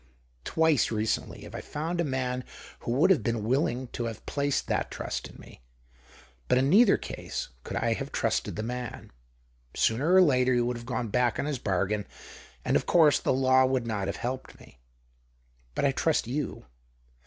[0.45, 2.43] Twice recently have I found a man
[2.79, 4.25] who would have been willinoj 110 THE OCTAVE OF CLAUDIUS.
[4.25, 5.61] to have placed that trust in me;
[6.47, 9.11] but in neither case could I have trusted the man.
[9.75, 12.07] Sooner or later he would have gone back on his bargain,
[12.65, 14.79] and, of course, the law would not have helped me.
[15.75, 16.65] But I trust you.